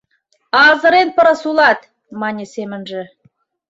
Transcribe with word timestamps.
—Азырен 0.65 1.09
пырыс 1.15 1.41
улат,— 1.49 1.79
мане 2.21 2.45
семынже. 2.53 3.01